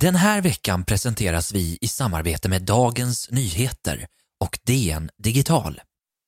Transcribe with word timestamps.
Den 0.00 0.16
här 0.16 0.40
veckan 0.40 0.84
presenteras 0.84 1.52
vi 1.52 1.78
i 1.80 1.88
samarbete 1.88 2.48
med 2.48 2.62
Dagens 2.62 3.30
Nyheter 3.30 4.06
och 4.40 4.58
DN 4.66 5.10
Digital. 5.22 5.80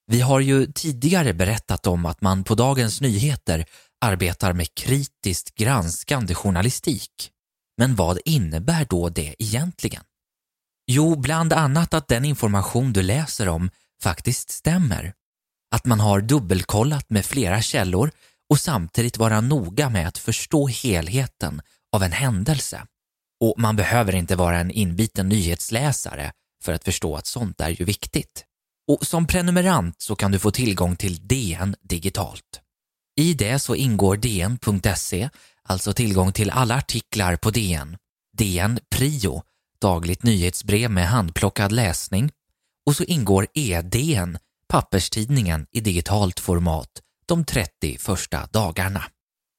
Vi 0.07 0.21
har 0.21 0.41
ju 0.41 0.67
tidigare 0.67 1.35
berättat 1.35 1.87
om 1.87 2.07
att 2.07 2.21
man 2.21 2.45
på 2.45 2.55
Dagens 2.55 3.01
Nyheter 3.01 3.65
arbetar 4.01 4.53
med 4.53 4.75
kritiskt 4.75 5.55
granskande 5.55 6.35
journalistik. 6.35 7.31
Men 7.79 7.95
vad 7.95 8.19
innebär 8.25 8.87
då 8.91 9.09
det 9.09 9.35
egentligen? 9.39 10.03
Jo, 10.87 11.17
bland 11.17 11.53
annat 11.53 11.95
att 11.95 12.09
den 12.09 12.25
information 12.25 12.93
du 12.93 13.03
läser 13.03 13.49
om 13.49 13.71
faktiskt 14.03 14.51
stämmer. 14.51 15.13
Att 15.75 15.85
man 15.85 16.01
har 16.01 16.21
dubbelkollat 16.21 17.11
med 17.11 17.25
flera 17.25 17.63
källor 17.63 18.11
och 18.49 18.61
samtidigt 18.61 19.19
vara 19.19 19.41
noga 19.41 19.89
med 19.89 20.09
att 20.09 20.19
förstå 20.19 20.67
helheten 20.67 21.63
av 21.93 22.03
en 22.03 22.13
händelse. 22.13 22.87
Och 23.41 23.55
man 23.57 23.77
behöver 23.77 24.15
inte 24.15 24.37
vara 24.37 24.59
en 24.59 24.71
inbiten 24.71 25.29
nyhetsläsare 25.29 26.33
för 26.63 26.73
att 26.73 26.85
förstå 26.85 27.17
att 27.17 27.27
sånt 27.27 27.61
är 27.61 27.69
ju 27.69 27.85
viktigt. 27.85 28.45
Och 28.89 29.07
som 29.07 29.27
prenumerant 29.27 29.95
så 29.99 30.17
kan 30.17 30.33
du 30.33 30.39
få 30.39 30.51
tillgång 30.51 30.97
till 30.97 31.29
DN 31.29 31.77
digitalt. 31.83 32.61
I 33.17 33.35
det 33.35 33.59
så 33.59 33.75
ingår 33.75 34.17
DN.se, 34.17 35.31
alltså 35.63 35.93
tillgång 35.93 36.33
till 36.33 36.51
alla 36.51 36.77
artiklar 36.77 37.37
på 37.37 37.51
DN, 37.51 37.97
DN 38.39 38.79
Prio, 38.91 39.43
dagligt 39.81 40.23
nyhetsbrev 40.23 40.91
med 40.91 41.09
handplockad 41.09 41.73
läsning 41.73 42.31
och 42.87 42.97
så 42.97 43.05
ingår 43.05 43.47
EDN, 43.55 44.39
papperstidningen 44.69 45.67
i 45.73 45.81
digitalt 45.81 46.41
format, 46.41 46.91
de 47.27 47.45
30 47.45 47.99
första 47.99 48.47
dagarna. 48.47 49.05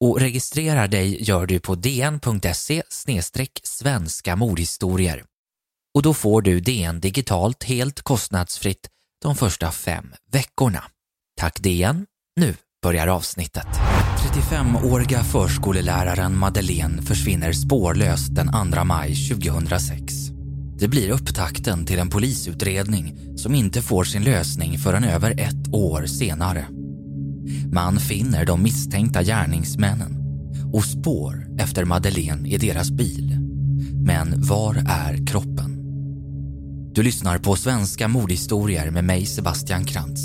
Och 0.02 0.20
registrerar 0.20 0.88
dig 0.88 1.24
gör 1.24 1.46
du 1.46 1.60
på 1.60 1.76
dn.se 1.76 2.84
svenska 3.64 4.36
mordhistorier. 4.36 5.24
Och 5.94 6.02
då 6.02 6.14
får 6.14 6.42
du 6.42 6.60
DN 6.60 7.00
digitalt 7.00 7.64
helt 7.64 8.02
kostnadsfritt 8.02 8.88
de 9.22 9.36
första 9.36 9.72
fem 9.72 10.14
veckorna. 10.32 10.84
Tack 11.40 11.60
DN. 11.60 12.06
Nu 12.36 12.56
börjar 12.84 13.08
avsnittet. 13.08 13.68
35-åriga 14.18 15.24
förskoleläraren 15.24 16.38
Madeleine 16.38 17.02
försvinner 17.02 17.54
spårlöst 17.54 18.36
den 18.36 18.74
2 18.74 18.84
maj 18.84 19.16
2006. 19.16 20.14
Det 20.80 20.88
blir 20.88 21.10
upptakten 21.10 21.86
till 21.86 22.00
en 22.00 22.10
polisutredning 22.10 23.38
som 23.38 23.56
inte 23.56 23.82
får 23.82 24.04
sin 24.04 24.24
lösning 24.24 24.78
förrän 24.78 25.04
över 25.04 25.32
ett 25.32 25.74
år 25.74 26.06
senare. 26.06 26.81
Man 27.72 28.00
finner 28.00 28.46
de 28.46 28.64
misstänkta 28.64 29.24
gärningsmännen 29.24 30.18
och 30.74 30.86
spår 30.86 31.48
efter 31.60 31.86
Madeleine 31.86 32.50
i 32.50 32.58
deras 32.58 32.92
bil. 32.92 33.38
Men 34.06 34.42
var 34.42 34.76
är 34.88 35.28
kroppen? 35.28 35.78
Du 36.94 37.04
lyssnar 37.04 37.38
på 37.38 37.56
Svenska 37.56 38.08
mordhistorier 38.08 38.92
med 38.92 39.04
mig 39.04 39.26
Sebastian 39.26 39.86
Krantz. 39.86 40.22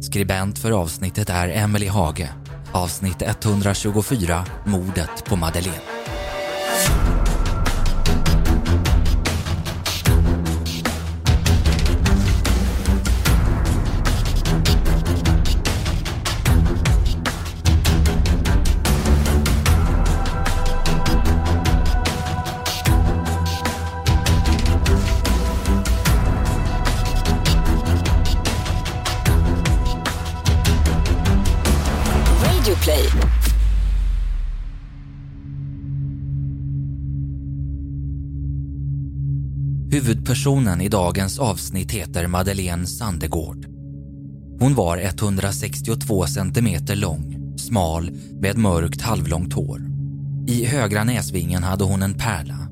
Skribent 0.00 0.58
för 0.58 0.72
avsnittet 0.72 1.30
är 1.30 1.48
Emily 1.48 1.88
Hage. 1.88 2.28
Avsnitt 2.72 3.22
124, 3.22 4.44
Mordet 4.66 5.24
på 5.24 5.36
Madeleine. 5.36 7.15
Huvudpersonen 40.06 40.80
i 40.80 40.88
dagens 40.88 41.38
avsnitt 41.38 41.92
heter 41.92 42.26
Madeleine 42.26 42.86
Sandegård. 42.86 43.66
Hon 44.60 44.74
var 44.74 44.98
162 44.98 46.26
centimeter 46.26 46.96
lång, 46.96 47.54
smal 47.58 48.10
med 48.40 48.58
mörkt 48.58 49.02
halvlångt 49.02 49.52
hår. 49.52 49.82
I 50.48 50.64
högra 50.64 51.04
näsvingen 51.04 51.62
hade 51.62 51.84
hon 51.84 52.02
en 52.02 52.14
pärla. 52.14 52.68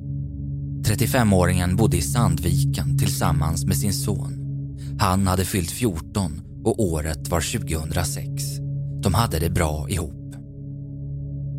35-åringen 0.85 1.77
bodde 1.77 1.97
i 1.97 2.03
Sandviken 2.03 2.99
tillsammans 2.99 3.67
med 3.67 3.77
sin 3.77 3.93
son. 3.93 4.33
Han 4.99 5.27
hade 5.27 5.45
fyllt 5.45 5.71
14 5.71 6.41
och 6.65 6.81
året 6.81 7.29
var 7.29 7.59
2006. 7.59 8.43
De 9.03 9.15
hade 9.15 9.39
det 9.39 9.51
bra 9.51 9.89
ihop. 9.89 10.35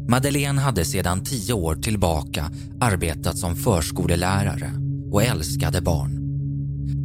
Madeleine 0.10 0.62
hade 0.62 0.86
sedan 0.86 1.24
tio 1.24 1.54
år 1.54 1.76
tillbaka 1.76 2.52
arbetat 2.82 3.38
som 3.38 3.56
förskolelärare 3.56 4.85
och 5.12 5.24
älskade 5.24 5.82
barn. 5.82 6.22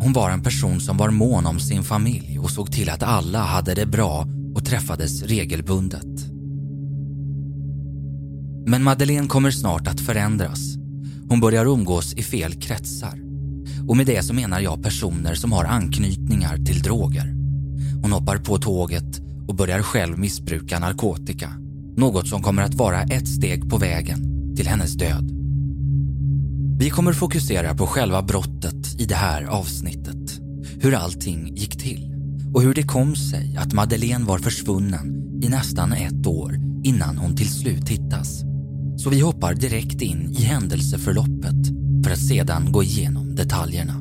Hon 0.03 0.13
var 0.13 0.31
en 0.31 0.43
person 0.43 0.81
som 0.81 0.97
var 0.97 1.11
mån 1.11 1.47
om 1.47 1.61
sin 1.61 1.83
familj 1.83 2.39
och 2.39 2.51
såg 2.51 2.73
till 2.73 2.91
att 2.91 3.03
alla 3.03 3.39
hade 3.39 3.75
det 3.75 3.87
bra 3.87 4.27
och 4.55 4.65
träffades 4.65 5.23
regelbundet. 5.23 6.31
Men 8.67 8.83
Madeleine 8.83 9.29
kommer 9.29 9.51
snart 9.51 9.89
att 9.89 10.01
förändras. 10.01 10.77
Hon 11.29 11.41
börjar 11.41 11.67
umgås 11.67 12.15
i 12.15 12.23
fel 12.23 12.53
kretsar. 12.53 13.21
Och 13.89 13.97
med 13.97 14.07
det 14.07 14.23
så 14.23 14.35
menar 14.35 14.61
jag 14.61 14.83
personer 14.83 15.35
som 15.35 15.53
har 15.53 15.65
anknytningar 15.65 16.57
till 16.57 16.83
droger. 16.83 17.35
Hon 18.03 18.13
hoppar 18.13 18.39
på 18.39 18.59
tåget 18.59 19.21
och 19.49 19.55
börjar 19.55 19.83
själv 19.83 20.19
missbruka 20.19 20.79
narkotika. 20.79 21.51
Något 21.97 22.29
som 22.29 22.43
kommer 22.43 22.63
att 22.63 22.75
vara 22.75 23.03
ett 23.03 23.29
steg 23.29 23.71
på 23.71 23.79
vägen 23.79 24.55
till 24.57 24.67
hennes 24.67 24.95
död. 24.95 25.40
Vi 26.81 26.91
kommer 26.91 27.13
fokusera 27.13 27.75
på 27.75 27.87
själva 27.87 28.23
brottet 28.23 29.01
i 29.01 29.05
det 29.05 29.15
här 29.15 29.45
avsnittet. 29.45 30.41
Hur 30.81 30.95
allting 30.95 31.57
gick 31.57 31.79
till 31.79 32.13
och 32.55 32.63
hur 32.63 32.75
det 32.75 32.83
kom 32.83 33.17
sig 33.17 33.57
att 33.59 33.73
Madeleine 33.73 34.25
var 34.25 34.39
försvunnen 34.39 35.41
i 35.43 35.49
nästan 35.49 35.93
ett 35.93 36.27
år 36.27 36.55
innan 36.85 37.19
hon 37.19 37.37
till 37.37 37.49
slut 37.49 37.89
hittas. 37.89 38.41
Så 38.97 39.11
vi 39.11 39.21
hoppar 39.21 39.55
direkt 39.55 40.03
in 40.03 40.35
i 40.39 40.43
händelseförloppet 40.43 41.67
för 42.05 42.13
att 42.13 42.29
sedan 42.29 42.73
gå 42.73 42.83
igenom 42.83 43.35
detaljerna. 43.35 43.95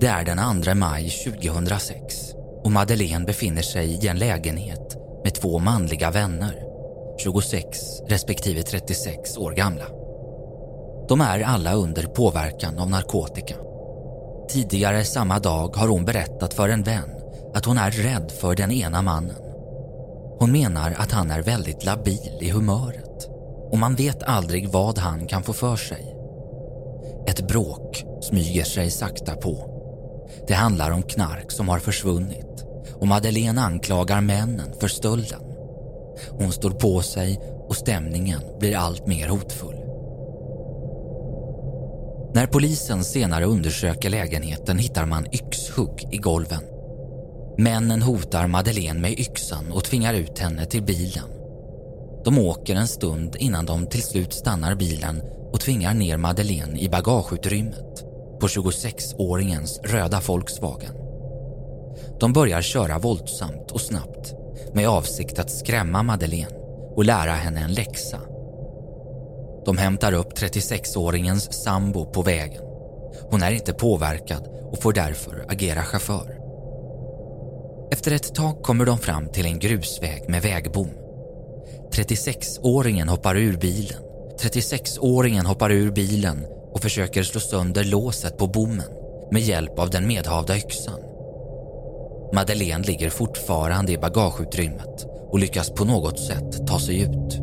Det 0.00 0.06
är 0.06 0.24
den 0.24 0.62
2 0.62 0.74
maj 0.74 1.10
2006 1.10 1.94
och 2.64 2.72
Madeleine 2.72 3.24
befinner 3.24 3.62
sig 3.62 4.04
i 4.04 4.08
en 4.08 4.18
lägenhet 4.18 4.96
med 5.24 5.34
två 5.34 5.58
manliga 5.58 6.10
vänner, 6.10 6.69
26 7.20 8.02
respektive 8.08 8.62
36 8.62 9.36
år 9.36 9.52
gamla. 9.52 9.84
De 11.08 11.20
är 11.20 11.40
alla 11.40 11.74
under 11.74 12.02
påverkan 12.02 12.78
av 12.78 12.90
narkotika. 12.90 13.54
Tidigare 14.48 15.04
samma 15.04 15.38
dag 15.38 15.76
har 15.76 15.88
hon 15.88 16.04
berättat 16.04 16.54
för 16.54 16.68
en 16.68 16.82
vän 16.82 17.10
att 17.54 17.64
hon 17.64 17.78
är 17.78 17.90
rädd 17.90 18.32
för 18.40 18.54
den 18.54 18.70
ena 18.70 19.02
mannen. 19.02 19.36
Hon 20.38 20.52
menar 20.52 20.94
att 20.98 21.12
han 21.12 21.30
är 21.30 21.42
väldigt 21.42 21.84
labil 21.84 22.38
i 22.40 22.50
humöret 22.50 23.28
och 23.70 23.78
man 23.78 23.94
vet 23.94 24.22
aldrig 24.22 24.68
vad 24.68 24.98
han 24.98 25.26
kan 25.26 25.42
få 25.42 25.52
för 25.52 25.76
sig. 25.76 26.16
Ett 27.26 27.48
bråk 27.48 28.04
smyger 28.22 28.64
sig 28.64 28.90
sakta 28.90 29.36
på. 29.36 29.70
Det 30.46 30.54
handlar 30.54 30.90
om 30.90 31.02
knark 31.02 31.52
som 31.52 31.68
har 31.68 31.78
försvunnit 31.78 32.64
och 32.94 33.06
Madeleine 33.06 33.60
anklagar 33.60 34.20
männen 34.20 34.72
för 34.80 34.88
stölden. 34.88 35.49
Hon 36.30 36.52
står 36.52 36.70
på 36.70 37.02
sig 37.02 37.40
och 37.68 37.76
stämningen 37.76 38.40
blir 38.58 38.76
allt 38.76 39.06
mer 39.06 39.28
hotfull. 39.28 39.76
När 42.34 42.46
polisen 42.46 43.04
senare 43.04 43.44
undersöker 43.44 44.10
lägenheten 44.10 44.78
hittar 44.78 45.06
man 45.06 45.26
yxhugg 45.32 46.08
i 46.10 46.16
golven. 46.16 46.62
Männen 47.58 48.02
hotar 48.02 48.46
Madeleine 48.46 49.00
med 49.00 49.12
yxan 49.12 49.72
och 49.72 49.84
tvingar 49.84 50.14
ut 50.14 50.38
henne 50.38 50.66
till 50.66 50.82
bilen. 50.82 51.24
De 52.24 52.38
åker 52.38 52.74
en 52.74 52.88
stund 52.88 53.36
innan 53.38 53.66
de 53.66 53.86
till 53.86 54.02
slut 54.02 54.32
stannar 54.32 54.74
bilen 54.74 55.22
och 55.52 55.60
tvingar 55.60 55.94
ner 55.94 56.16
Madeleine 56.16 56.80
i 56.80 56.88
bagageutrymmet 56.88 58.04
på 58.40 58.46
26-åringens 58.46 59.80
röda 59.84 60.20
Volkswagen. 60.26 60.94
De 62.20 62.32
börjar 62.32 62.62
köra 62.62 62.98
våldsamt 62.98 63.70
och 63.70 63.80
snabbt 63.80 64.34
med 64.74 64.88
avsikt 64.88 65.38
att 65.38 65.50
skrämma 65.50 66.02
Madeleine 66.02 66.56
och 66.96 67.04
lära 67.04 67.32
henne 67.32 67.60
en 67.60 67.74
läxa. 67.74 68.20
De 69.64 69.78
hämtar 69.78 70.12
upp 70.12 70.38
36-åringens 70.38 71.52
sambo 71.52 72.04
på 72.04 72.22
vägen. 72.22 72.62
Hon 73.30 73.42
är 73.42 73.52
inte 73.52 73.72
påverkad 73.72 74.48
och 74.72 74.82
får 74.82 74.92
därför 74.92 75.44
agera 75.48 75.82
chaufför. 75.82 76.36
Efter 77.92 78.12
ett 78.12 78.34
tag 78.34 78.62
kommer 78.62 78.86
de 78.86 78.98
fram 78.98 79.28
till 79.28 79.46
en 79.46 79.58
grusväg 79.58 80.28
med 80.28 80.42
vägbom. 80.42 80.90
36-åringen 81.92 83.08
hoppar 83.08 83.36
ur 83.36 83.56
bilen. 83.56 84.02
36-åringen 84.40 85.46
hoppar 85.46 85.70
ur 85.70 85.90
bilen 85.90 86.46
och 86.72 86.82
försöker 86.82 87.22
slå 87.22 87.40
sönder 87.40 87.84
låset 87.84 88.38
på 88.38 88.46
bommen 88.46 88.88
med 89.30 89.42
hjälp 89.42 89.78
av 89.78 89.90
den 89.90 90.06
medhavda 90.06 90.56
yxan. 90.56 91.09
Madeleine 92.32 92.84
ligger 92.84 93.10
fortfarande 93.10 93.92
i 93.92 93.98
bagageutrymmet 93.98 95.06
och 95.30 95.38
lyckas 95.38 95.70
på 95.70 95.84
något 95.84 96.18
sätt 96.18 96.66
ta 96.66 96.78
sig 96.78 97.00
ut. 97.00 97.38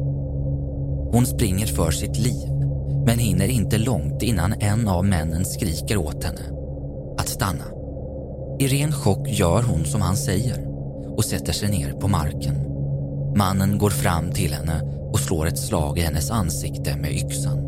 Hon 1.11 1.25
springer 1.25 1.67
för 1.67 1.91
sitt 1.91 2.17
liv 2.17 2.49
men 3.05 3.19
hinner 3.19 3.47
inte 3.47 3.77
långt 3.77 4.23
innan 4.23 4.53
en 4.53 4.87
av 4.87 5.05
männen 5.05 5.45
skriker 5.45 5.97
åt 5.97 6.23
henne 6.23 6.41
att 7.17 7.29
stanna. 7.29 7.63
I 8.59 8.67
ren 8.67 8.91
chock 8.91 9.27
gör 9.27 9.61
hon 9.61 9.85
som 9.85 10.01
han 10.01 10.17
säger 10.17 10.67
och 11.17 11.25
sätter 11.25 11.53
sig 11.53 11.69
ner 11.69 11.91
på 11.91 12.07
marken. 12.07 12.55
Mannen 13.35 13.77
går 13.77 13.89
fram 13.89 14.31
till 14.31 14.53
henne 14.53 14.81
och 15.11 15.19
slår 15.19 15.47
ett 15.47 15.59
slag 15.59 15.99
i 15.99 16.01
hennes 16.01 16.31
ansikte 16.31 16.95
med 16.97 17.11
yxan. 17.11 17.63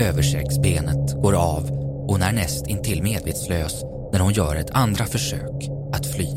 Översäcksbenet 0.00 1.22
går 1.22 1.34
av 1.34 1.70
och 2.02 2.12
hon 2.12 2.22
är 2.22 2.32
näst 2.32 2.66
intill 2.66 3.02
medvetslös 3.02 3.84
när 4.12 4.20
hon 4.20 4.32
gör 4.32 4.56
ett 4.56 4.70
andra 4.70 5.04
försök 5.06 5.77
att 5.92 6.06
fly. 6.06 6.28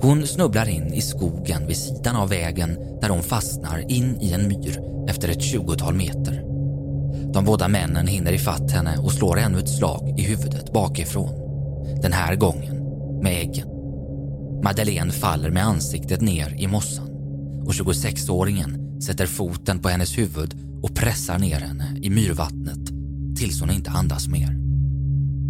Hon 0.00 0.26
snubblar 0.26 0.68
in 0.68 0.94
i 0.94 1.00
skogen 1.00 1.66
vid 1.66 1.76
sidan 1.76 2.16
av 2.16 2.28
vägen 2.28 2.78
där 3.00 3.08
hon 3.08 3.22
fastnar 3.22 3.90
in 3.90 4.20
i 4.20 4.32
en 4.32 4.48
myr 4.48 4.80
efter 5.08 5.28
ett 5.28 5.42
tjugotal 5.42 5.94
meter. 5.94 6.42
De 7.32 7.44
båda 7.44 7.68
männen 7.68 8.06
hinner 8.06 8.32
ifatt 8.32 8.70
henne 8.70 8.98
och 8.98 9.12
slår 9.12 9.38
ännu 9.38 9.58
ett 9.58 9.68
slag 9.68 10.14
i 10.18 10.22
huvudet 10.22 10.72
bakifrån. 10.72 11.34
Den 12.02 12.12
här 12.12 12.36
gången 12.36 12.76
med 13.22 13.40
äggen. 13.40 13.68
Madeleine 14.62 15.12
faller 15.12 15.50
med 15.50 15.66
ansiktet 15.66 16.20
ner 16.20 16.54
i 16.58 16.66
mossan 16.66 17.10
och 17.66 17.72
26-åringen 17.72 19.00
sätter 19.00 19.26
foten 19.26 19.78
på 19.78 19.88
hennes 19.88 20.18
huvud 20.18 20.54
och 20.82 20.94
pressar 20.94 21.38
ner 21.38 21.60
henne 21.60 21.98
i 22.02 22.10
myrvattnet 22.10 22.88
tills 23.36 23.60
hon 23.60 23.70
inte 23.70 23.90
andas 23.90 24.28
mer. 24.28 24.56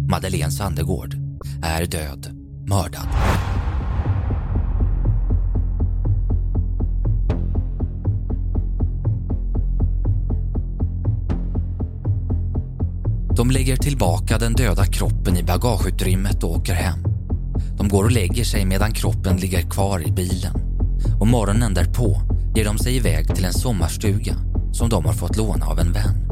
Madeleine 0.09 0.51
Sandegård 0.51 1.26
är 1.63 1.85
död, 1.85 2.27
mördad. 2.67 3.07
De 13.35 13.51
lägger 13.51 13.75
tillbaka 13.75 14.37
den 14.37 14.53
döda 14.53 14.85
kroppen 14.85 15.37
i 15.37 15.43
bagageutrymmet 15.43 16.43
och 16.43 16.51
åker 16.51 16.73
hem. 16.73 16.99
De 17.77 17.87
går 17.87 18.03
och 18.03 18.11
lägger 18.11 18.43
sig 18.43 18.65
medan 18.65 18.91
kroppen 18.91 19.37
ligger 19.37 19.61
kvar 19.61 20.07
i 20.07 20.11
bilen. 20.11 20.53
Och 21.19 21.27
morgonen 21.27 21.73
därpå 21.73 22.21
ger 22.55 22.65
de 22.65 22.77
sig 22.77 22.95
iväg 22.95 23.35
till 23.35 23.45
en 23.45 23.53
sommarstuga 23.53 24.35
som 24.71 24.89
de 24.89 25.05
har 25.05 25.13
fått 25.13 25.37
låna 25.37 25.65
av 25.65 25.79
en 25.79 25.91
vän. 25.91 26.27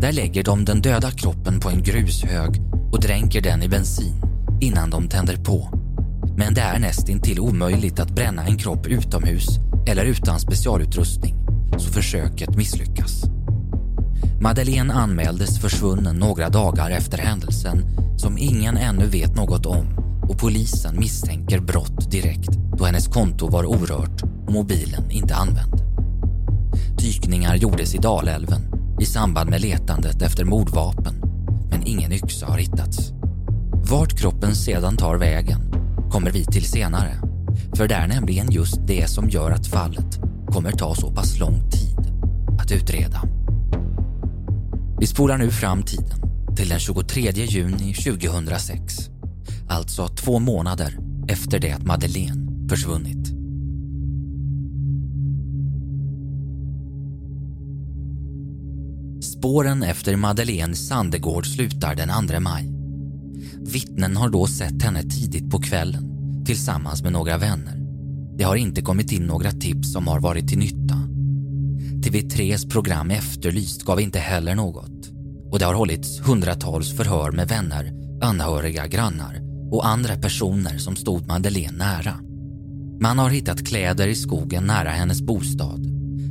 Där 0.00 0.12
lägger 0.12 0.44
de 0.44 0.64
den 0.64 0.80
döda 0.80 1.10
kroppen 1.10 1.60
på 1.60 1.68
en 1.70 1.82
grushög 1.82 2.62
och 2.92 3.00
dränker 3.00 3.40
den 3.40 3.62
i 3.62 3.68
bensin 3.68 4.14
innan 4.60 4.90
de 4.90 5.08
tänder 5.08 5.36
på. 5.36 5.70
Men 6.36 6.54
det 6.54 6.60
är 6.60 6.78
nästintill 6.78 7.40
omöjligt 7.40 8.00
att 8.00 8.14
bränna 8.14 8.46
en 8.46 8.58
kropp 8.58 8.86
utomhus 8.86 9.46
eller 9.86 10.04
utan 10.04 10.40
specialutrustning, 10.40 11.34
så 11.78 11.92
försöket 11.92 12.56
misslyckas. 12.56 13.22
Madeleine 14.40 14.92
anmäldes 14.92 15.60
försvunnen 15.60 16.16
några 16.16 16.48
dagar 16.48 16.90
efter 16.90 17.18
händelsen 17.18 17.84
som 18.16 18.38
ingen 18.38 18.76
ännu 18.76 19.06
vet 19.06 19.34
något 19.34 19.66
om 19.66 19.86
och 20.28 20.38
polisen 20.38 21.00
misstänker 21.00 21.60
brott 21.60 22.10
direkt 22.10 22.50
då 22.78 22.84
hennes 22.84 23.08
konto 23.08 23.48
var 23.48 23.64
orört 23.64 24.22
och 24.46 24.52
mobilen 24.52 25.10
inte 25.10 25.34
använd. 25.34 25.72
Dykningar 26.98 27.54
gjordes 27.56 27.94
i 27.94 27.98
Dalälven 27.98 28.60
i 29.00 29.04
samband 29.04 29.50
med 29.50 29.60
letandet 29.60 30.22
efter 30.22 30.44
mordvapen 30.44 31.19
men 31.80 31.88
ingen 31.88 32.12
yxa 32.12 32.46
har 32.46 32.58
hittats. 32.58 33.12
Vart 33.90 34.18
kroppen 34.18 34.54
sedan 34.54 34.96
tar 34.96 35.16
vägen 35.16 35.60
kommer 36.10 36.30
vi 36.30 36.44
till 36.44 36.64
senare 36.64 37.20
för 37.76 37.88
det 37.88 37.94
är 37.94 38.08
nämligen 38.08 38.50
just 38.50 38.86
det 38.86 39.10
som 39.10 39.28
gör 39.28 39.50
att 39.50 39.66
fallet 39.66 40.18
kommer 40.46 40.72
ta 40.72 40.94
så 40.94 41.10
pass 41.10 41.38
lång 41.38 41.70
tid 41.70 41.98
att 42.58 42.72
utreda. 42.72 43.22
Vi 44.98 45.06
spolar 45.06 45.38
nu 45.38 45.50
fram 45.50 45.82
tiden 45.82 46.20
till 46.56 46.68
den 46.68 46.78
23 46.78 47.30
juni 47.30 47.94
2006. 47.94 48.94
Alltså 49.68 50.08
två 50.08 50.38
månader 50.38 50.98
efter 51.28 51.58
det 51.58 51.72
att 51.72 51.86
Madeleine 51.86 52.68
försvunnit. 52.68 53.39
Spåren 59.40 59.82
efter 59.82 60.16
Madeleine 60.16 60.74
Sandegård 60.74 61.46
slutar 61.46 61.94
den 61.94 62.28
2 62.28 62.40
maj. 62.40 62.70
Vittnen 63.72 64.16
har 64.16 64.28
då 64.28 64.46
sett 64.46 64.82
henne 64.82 65.02
tidigt 65.02 65.50
på 65.50 65.58
kvällen 65.58 66.04
tillsammans 66.46 67.02
med 67.02 67.12
några 67.12 67.38
vänner. 67.38 67.76
Det 68.38 68.44
har 68.44 68.56
inte 68.56 68.82
kommit 68.82 69.12
in 69.12 69.26
några 69.26 69.50
tips 69.50 69.92
som 69.92 70.08
har 70.08 70.20
varit 70.20 70.48
till 70.48 70.58
nytta. 70.58 70.94
TV3s 72.04 72.70
program 72.70 73.10
Efterlyst 73.10 73.82
gav 73.82 74.00
inte 74.00 74.18
heller 74.18 74.54
något 74.54 75.10
och 75.50 75.58
det 75.58 75.64
har 75.64 75.74
hållits 75.74 76.20
hundratals 76.20 76.96
förhör 76.96 77.32
med 77.32 77.48
vänner, 77.48 77.92
anhöriga, 78.22 78.86
grannar 78.86 79.40
och 79.70 79.86
andra 79.86 80.16
personer 80.16 80.78
som 80.78 80.96
stod 80.96 81.26
Madeleine 81.26 81.78
nära. 81.78 82.14
Man 83.00 83.18
har 83.18 83.30
hittat 83.30 83.66
kläder 83.66 84.08
i 84.08 84.14
skogen 84.14 84.64
nära 84.64 84.90
hennes 84.90 85.22
bostad. 85.22 85.86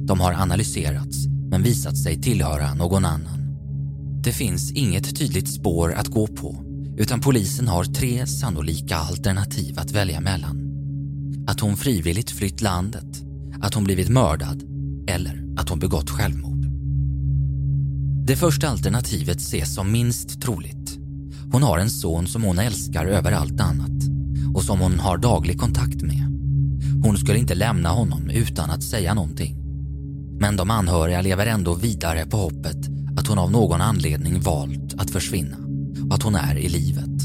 De 0.07 0.19
har 0.19 0.33
analyserats 0.33 1.28
men 1.49 1.63
visat 1.63 1.97
sig 1.97 2.21
tillhöra 2.21 2.73
någon 2.73 3.05
annan. 3.05 3.39
Det 4.23 4.31
finns 4.33 4.71
inget 4.71 5.19
tydligt 5.19 5.53
spår 5.53 5.93
att 5.93 6.07
gå 6.07 6.27
på 6.27 6.69
utan 6.99 7.19
polisen 7.19 7.67
har 7.67 7.83
tre 7.83 8.27
sannolika 8.27 8.97
alternativ 8.97 9.79
att 9.79 9.91
välja 9.91 10.21
mellan. 10.21 10.59
Att 11.47 11.59
hon 11.59 11.77
frivilligt 11.77 12.31
flytt 12.31 12.61
landet, 12.61 13.23
att 13.61 13.73
hon 13.73 13.83
blivit 13.83 14.09
mördad 14.09 14.63
eller 15.07 15.45
att 15.57 15.69
hon 15.69 15.79
begått 15.79 16.09
självmord. 16.09 16.65
Det 18.25 18.35
första 18.35 18.69
alternativet 18.69 19.37
ses 19.37 19.75
som 19.75 19.91
minst 19.91 20.41
troligt. 20.41 20.97
Hon 21.51 21.63
har 21.63 21.79
en 21.79 21.89
son 21.89 22.27
som 22.27 22.43
hon 22.43 22.59
älskar 22.59 23.05
över 23.05 23.31
allt 23.31 23.61
annat 23.61 24.03
och 24.53 24.63
som 24.63 24.79
hon 24.79 24.99
har 24.99 25.17
daglig 25.17 25.59
kontakt 25.59 26.01
med. 26.01 26.25
Hon 27.03 27.17
skulle 27.17 27.39
inte 27.39 27.55
lämna 27.55 27.89
honom 27.89 28.29
utan 28.29 28.69
att 28.69 28.83
säga 28.83 29.13
någonting. 29.13 29.58
Men 30.39 30.55
de 30.55 30.71
anhöriga 30.71 31.21
lever 31.21 31.45
ändå 31.45 31.73
vidare 31.73 32.25
på 32.25 32.37
hoppet 32.37 32.77
att 33.17 33.27
hon 33.27 33.39
av 33.39 33.51
någon 33.51 33.81
anledning 33.81 34.39
valt 34.39 34.93
att 34.97 35.11
försvinna 35.11 35.57
och 36.09 36.15
att 36.15 36.23
hon 36.23 36.35
är 36.35 36.57
i 36.57 36.69
livet. 36.69 37.21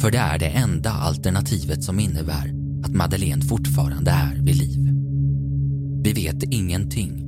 För 0.00 0.10
det 0.10 0.18
är 0.18 0.38
det 0.38 0.48
enda 0.48 0.90
alternativet 0.90 1.84
som 1.84 2.00
innebär 2.00 2.54
att 2.84 2.94
Madeleine 2.94 3.42
fortfarande 3.42 4.10
är 4.10 4.34
vid 4.42 4.56
liv. 4.56 4.90
Vi 6.04 6.12
vet 6.12 6.42
ingenting. 6.42 7.26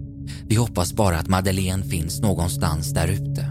Vi 0.49 0.55
hoppas 0.55 0.93
bara 0.93 1.19
att 1.19 1.29
Madeleine 1.29 1.85
finns 1.85 2.21
någonstans 2.21 2.93
där 2.93 3.09
ute. 3.09 3.47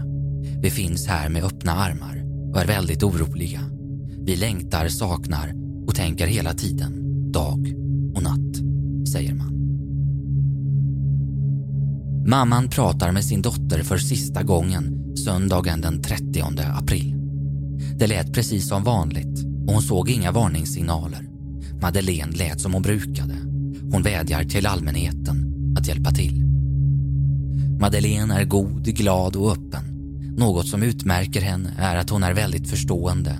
Vi 0.62 0.70
finns 0.70 1.06
här 1.06 1.28
med 1.28 1.44
öppna 1.44 1.72
armar 1.72 2.22
och 2.52 2.60
är 2.60 2.66
väldigt 2.66 3.02
oroliga. 3.02 3.60
Vi 4.26 4.36
längtar, 4.36 4.88
saknar 4.88 5.52
och 5.86 5.94
tänker 5.94 6.26
hela 6.26 6.54
tiden, 6.54 6.92
dag 7.32 7.74
och 8.14 8.22
natt, 8.22 8.51
Mamman 12.26 12.68
pratar 12.68 13.12
med 13.12 13.24
sin 13.24 13.42
dotter 13.42 13.82
för 13.82 13.98
sista 13.98 14.42
gången 14.42 15.16
söndagen 15.16 15.80
den 15.80 16.02
30 16.02 16.42
april. 16.74 17.14
Det 17.98 18.06
lät 18.06 18.32
precis 18.32 18.68
som 18.68 18.84
vanligt 18.84 19.44
och 19.66 19.72
hon 19.72 19.82
såg 19.82 20.10
inga 20.10 20.32
varningssignaler. 20.32 21.28
Madeleine 21.82 22.36
lät 22.36 22.60
som 22.60 22.72
hon 22.72 22.82
brukade. 22.82 23.34
Hon 23.92 24.02
vädjar 24.02 24.44
till 24.44 24.66
allmänheten 24.66 25.54
att 25.78 25.88
hjälpa 25.88 26.10
till. 26.10 26.44
Madeleine 27.80 28.40
är 28.40 28.44
god, 28.44 28.84
glad 28.84 29.36
och 29.36 29.52
öppen. 29.52 29.84
Något 30.36 30.66
som 30.66 30.82
utmärker 30.82 31.40
henne 31.40 31.74
är 31.78 31.96
att 31.96 32.10
hon 32.10 32.22
är 32.22 32.34
väldigt 32.34 32.70
förstående. 32.70 33.38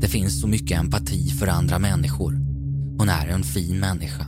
Det 0.00 0.08
finns 0.08 0.40
så 0.40 0.46
mycket 0.46 0.78
empati 0.78 1.28
för 1.28 1.46
andra 1.46 1.78
människor. 1.78 2.32
Hon 2.98 3.08
är 3.08 3.28
en 3.28 3.42
fin 3.42 3.80
människa. 3.80 4.26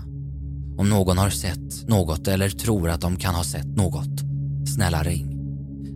Om 0.79 0.89
någon 0.89 1.19
har 1.19 1.31
sett 1.31 1.89
något 1.89 2.29
eller 2.29 2.49
tror 2.49 2.91
att 2.91 3.01
de 3.01 3.17
kan 3.17 3.35
ha 3.35 3.45
sett 3.45 3.77
något, 3.77 4.21
snälla 4.75 5.03
ring. 5.03 5.37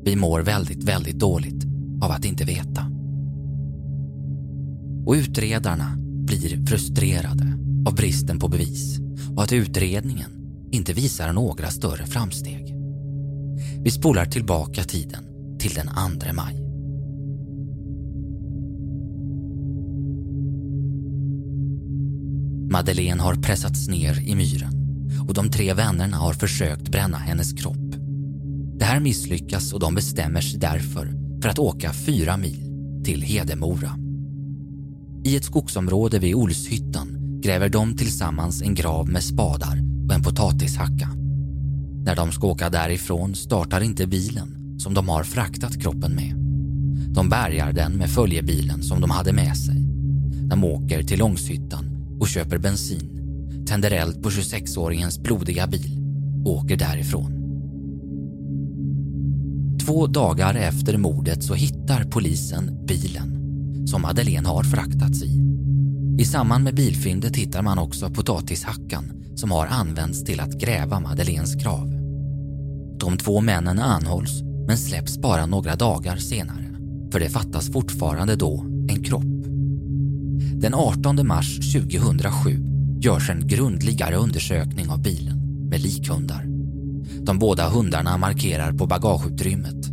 Vi 0.04 0.16
mår 0.16 0.40
väldigt, 0.40 0.84
väldigt 0.84 1.18
dåligt 1.18 1.64
av 2.02 2.10
att 2.10 2.24
inte 2.24 2.44
veta. 2.44 2.86
Och 5.06 5.12
utredarna 5.12 5.96
blir 6.26 6.66
frustrerade 6.66 7.58
av 7.86 7.94
bristen 7.94 8.38
på 8.38 8.48
bevis 8.48 8.98
och 9.36 9.42
att 9.42 9.52
utredningen 9.52 10.30
inte 10.70 10.92
visar 10.92 11.32
några 11.32 11.70
större 11.70 12.06
framsteg. 12.06 12.74
Vi 13.84 13.90
spolar 13.90 14.24
tillbaka 14.24 14.84
tiden 14.84 15.24
till 15.58 15.74
den 15.74 15.86
2 16.20 16.32
maj. 16.32 16.69
Madeleine 22.70 23.22
har 23.22 23.34
pressats 23.34 23.88
ner 23.88 24.28
i 24.28 24.34
myren. 24.34 24.80
och 25.28 25.34
de 25.34 25.50
tre 25.50 25.74
vännerna 25.74 26.16
har 26.16 26.32
försökt 26.32 26.88
bränna 26.88 27.18
hennes 27.18 27.52
kropp. 27.52 27.94
Det 28.78 28.84
här 28.84 29.00
misslyckas 29.00 29.72
och 29.72 29.80
de 29.80 29.94
bestämmer 29.94 30.40
sig 30.40 30.60
därför 30.60 31.12
för 31.42 31.48
att 31.48 31.58
åka 31.58 31.92
fyra 31.92 32.36
mil 32.36 32.70
till 33.04 33.22
Hedemora. 33.22 33.90
I 35.24 35.36
ett 35.36 35.44
skogsområde 35.44 36.18
vid 36.18 36.34
Olshyttan 36.34 37.40
gräver 37.42 37.68
de 37.68 37.96
tillsammans 37.96 38.62
en 38.62 38.74
grav 38.74 39.08
med 39.08 39.22
spadar 39.22 39.78
och 40.08 40.14
en 40.14 40.22
potatishacka. 40.22 41.08
När 42.04 42.16
de 42.16 42.32
ska 42.32 42.46
åka 42.46 42.70
därifrån 42.70 43.34
startar 43.34 43.80
inte 43.80 44.06
bilen 44.06 44.78
som 44.78 44.94
de 44.94 45.08
har 45.08 45.24
fraktat 45.24 45.82
kroppen 45.82 46.14
med. 46.14 46.34
De 47.14 47.28
bärgar 47.28 47.72
den 47.72 47.92
med 47.92 48.10
följebilen 48.10 48.82
som 48.82 49.00
de 49.00 49.10
hade 49.10 49.32
med 49.32 49.56
sig. 49.56 49.76
De 50.50 50.64
åker 50.64 51.02
till 51.02 51.18
Långshyttan 51.18 51.99
och 52.20 52.28
köper 52.28 52.58
bensin, 52.58 53.10
tänder 53.66 53.90
eld 53.90 54.22
på 54.22 54.30
26-åringens 54.30 55.22
blodiga 55.22 55.66
bil 55.66 55.98
och 56.44 56.52
åker 56.52 56.76
därifrån. 56.76 57.40
Två 59.86 60.06
dagar 60.06 60.54
efter 60.54 60.96
mordet 60.96 61.44
så 61.44 61.54
hittar 61.54 62.04
polisen 62.04 62.86
bilen 62.86 63.40
som 63.86 64.02
Madeleine 64.02 64.48
har 64.48 64.62
fraktats 64.62 65.22
i. 65.22 65.40
I 66.18 66.24
samband 66.24 66.64
med 66.64 66.74
bilfyndet 66.74 67.36
hittar 67.36 67.62
man 67.62 67.78
också 67.78 68.10
potatishackan 68.10 69.04
som 69.34 69.50
har 69.50 69.66
använts 69.66 70.24
till 70.24 70.40
att 70.40 70.60
gräva 70.60 71.00
Madeleines 71.00 71.54
grav. 71.54 71.90
De 73.00 73.18
två 73.18 73.40
männen 73.40 73.78
anhålls 73.78 74.42
men 74.66 74.78
släpps 74.78 75.18
bara 75.18 75.46
några 75.46 75.76
dagar 75.76 76.16
senare 76.16 76.66
för 77.12 77.20
det 77.20 77.28
fattas 77.28 77.72
fortfarande 77.72 78.36
då 78.36 78.66
en 78.88 79.04
kropp. 79.04 79.39
Den 80.60 80.74
18 80.74 81.26
mars 81.26 81.72
2007 81.72 82.58
görs 83.00 83.30
en 83.30 83.48
grundligare 83.48 84.16
undersökning 84.16 84.90
av 84.90 85.02
bilen 85.02 85.68
med 85.68 85.80
likhundar. 85.80 86.44
De 87.22 87.38
båda 87.38 87.68
hundarna 87.68 88.16
markerar 88.16 88.72
på 88.72 88.86
bagageutrymmet. 88.86 89.86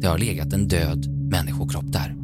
Det 0.00 0.06
har 0.06 0.18
legat 0.18 0.52
en 0.52 0.68
död 0.68 1.06
människokropp 1.30 1.92
där. 1.92 2.16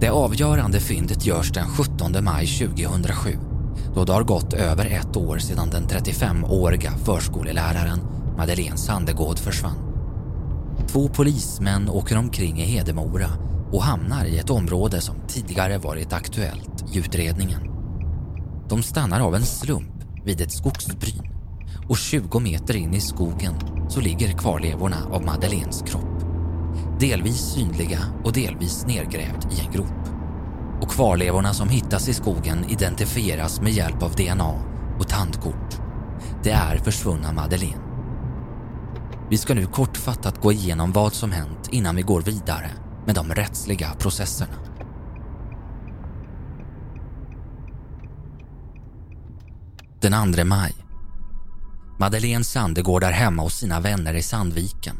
Det 0.00 0.08
avgörande 0.08 0.80
fyndet 0.80 1.26
görs 1.26 1.52
den 1.52 1.66
17 1.66 2.24
maj 2.24 2.46
2007 2.46 3.30
då 3.94 4.04
det 4.04 4.12
har 4.12 4.24
gått 4.24 4.52
över 4.52 4.86
ett 4.86 5.16
år 5.16 5.38
sedan 5.38 5.70
den 5.70 5.86
35-åriga 5.86 6.90
förskoleläraren 6.90 8.00
Madeleine 8.36 8.76
Sandegård 8.76 9.38
försvann. 9.38 9.76
Två 10.88 11.08
polismän 11.08 11.88
åker 11.88 12.18
omkring 12.18 12.60
i 12.60 12.64
Hedemora 12.64 13.28
och 13.72 13.82
hamnar 13.82 14.24
i 14.24 14.38
ett 14.38 14.50
område 14.50 15.00
som 15.00 15.16
tidigare 15.28 15.78
varit 15.78 16.12
aktuellt 16.12 16.94
i 16.94 16.98
utredningen. 16.98 17.60
De 18.68 18.82
stannar 18.82 19.20
av 19.20 19.34
en 19.34 19.42
slump 19.42 20.04
vid 20.24 20.40
ett 20.40 20.52
skogsbryn 20.52 21.32
och 21.88 21.96
20 21.96 22.40
meter 22.40 22.76
in 22.76 22.94
i 22.94 23.00
skogen 23.00 23.54
så 23.88 24.00
ligger 24.00 24.32
kvarlevorna 24.32 24.96
av 25.10 25.24
Madeleines 25.24 25.82
kropp. 25.86 26.24
Delvis 27.00 27.40
synliga 27.40 27.98
och 28.24 28.32
delvis 28.32 28.86
nedgrävd 28.86 29.52
i 29.52 29.60
en 29.60 29.72
grop. 29.72 30.08
Och 30.80 30.90
kvarlevorna 30.90 31.54
som 31.54 31.68
hittas 31.68 32.08
i 32.08 32.14
skogen 32.14 32.64
identifieras 32.68 33.60
med 33.60 33.72
hjälp 33.72 34.02
av 34.02 34.10
DNA 34.10 34.54
och 34.98 35.08
tandkort. 35.08 35.78
Det 36.42 36.50
är 36.50 36.76
försvunna 36.76 37.32
Madeleine. 37.32 37.91
Vi 39.32 39.38
ska 39.38 39.54
nu 39.54 39.66
kortfattat 39.66 40.40
gå 40.40 40.52
igenom 40.52 40.92
vad 40.92 41.12
som 41.12 41.32
hänt 41.32 41.68
innan 41.70 41.96
vi 41.96 42.02
går 42.02 42.22
vidare 42.22 42.70
med 43.06 43.14
de 43.14 43.34
rättsliga 43.34 43.94
processerna. 43.98 44.52
Den 50.00 50.32
2 50.32 50.44
maj. 50.44 50.74
Madeleine 51.98 52.44
Sandegård 52.44 53.04
är 53.04 53.12
hemma 53.12 53.42
hos 53.42 53.54
sina 53.54 53.80
vänner 53.80 54.14
i 54.14 54.22
Sandviken. 54.22 54.96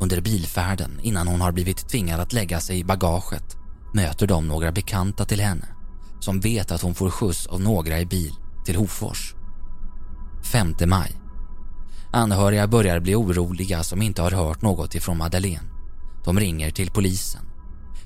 Under 0.00 0.20
bilfärden, 0.20 1.00
innan 1.02 1.28
hon 1.28 1.40
har 1.40 1.52
blivit 1.52 1.88
tvingad 1.88 2.20
att 2.20 2.32
lägga 2.32 2.60
sig 2.60 2.78
i 2.78 2.84
bagaget, 2.84 3.56
möter 3.94 4.26
de 4.26 4.48
några 4.48 4.72
bekanta 4.72 5.24
till 5.24 5.40
henne 5.40 5.66
som 6.20 6.40
vet 6.40 6.70
att 6.70 6.82
hon 6.82 6.94
får 6.94 7.10
skjuts 7.10 7.46
av 7.46 7.60
några 7.60 8.00
i 8.00 8.06
bil 8.06 8.32
till 8.64 8.76
Hofors. 8.76 9.34
5 10.52 10.74
maj. 10.86 11.19
Anhöriga 12.12 12.66
börjar 12.66 13.00
bli 13.00 13.14
oroliga 13.14 13.82
som 13.82 14.02
inte 14.02 14.22
har 14.22 14.30
hört 14.30 14.62
något 14.62 14.94
ifrån 14.94 15.18
Madeleine. 15.18 15.70
De 16.24 16.40
ringer 16.40 16.70
till 16.70 16.90
polisen. 16.90 17.42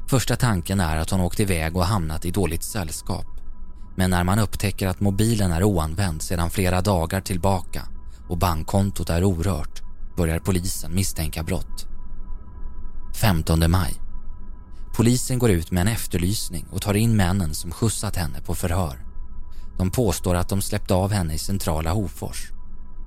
Första 0.09 0.37
tanken 0.37 0.81
är 0.81 0.97
att 0.97 1.11
hon 1.11 1.21
åkt 1.21 1.41
iväg 1.41 1.77
och 1.77 1.85
hamnat 1.85 2.25
i 2.25 2.31
dåligt 2.31 2.65
sällskap. 2.65 3.27
Men 3.97 4.11
när 4.11 4.25
man 4.25 4.39
upptäcker 4.39 4.89
att 4.89 5.01
mobilen 5.01 5.53
är 5.53 5.63
oanvänd 5.63 6.23
sedan 6.23 6.51
flera 6.51 6.81
dagar 6.81 7.21
tillbaka 7.21 7.83
och 8.29 8.39
bankkontot 8.39 9.11
är 9.11 9.25
orört 9.25 9.83
börjar 10.17 10.39
polisen 10.39 10.95
misstänka 10.95 11.43
brott. 11.43 11.87
15 13.21 13.71
maj. 13.71 13.95
Polisen 14.97 15.39
går 15.39 15.51
ut 15.51 15.71
med 15.71 15.81
en 15.81 15.89
efterlysning 15.89 16.67
och 16.71 16.83
tar 16.83 16.95
in 16.95 17.17
männen 17.17 17.55
som 17.55 17.71
skjutsat 17.71 18.17
henne 18.17 18.41
på 18.41 18.55
förhör. 18.55 18.99
De 19.79 19.91
påstår 19.91 20.35
att 20.35 20.49
de 20.49 20.63
släppt 20.63 20.91
av 20.91 21.13
henne 21.13 21.35
i 21.35 21.39
centrala 21.39 21.93
Hofors. 21.93 22.54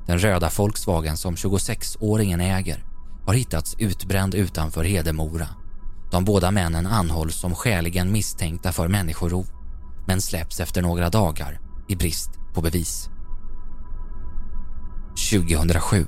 Den 0.07 0.19
röda 0.19 0.51
Volkswagen 0.57 1.17
som 1.17 1.35
26-åringen 1.35 2.41
äger 2.41 2.83
har 3.25 3.33
hittats 3.33 3.75
utbränd 3.79 4.35
utanför 4.35 4.83
Hedemora. 4.83 5.47
De 6.11 6.25
båda 6.25 6.51
männen 6.51 6.87
anhålls 6.87 7.35
som 7.35 7.55
skäligen 7.55 8.11
misstänkta 8.11 8.71
för 8.71 8.87
människorov 8.87 9.47
men 10.07 10.21
släpps 10.21 10.59
efter 10.59 10.81
några 10.81 11.09
dagar 11.09 11.59
i 11.87 11.95
brist 11.95 12.29
på 12.53 12.61
bevis. 12.61 13.09
2007. 15.31 16.05